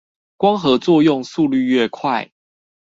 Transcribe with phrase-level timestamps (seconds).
[0.35, 2.31] 光合作用速率愈快